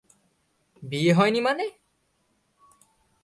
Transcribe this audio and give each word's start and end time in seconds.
বিয়ে 0.83 1.11
হয়নি 1.13 1.39
মানে? 1.41 1.65